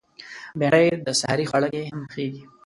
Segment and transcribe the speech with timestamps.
[0.59, 2.43] بېنډۍ د سحري خواړه کې هم پخېږي